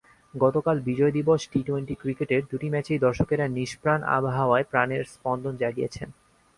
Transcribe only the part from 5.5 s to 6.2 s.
জাগিয়েছেন।